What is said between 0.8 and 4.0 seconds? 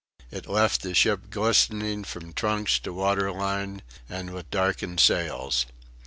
the ship glistening from trucks to water line,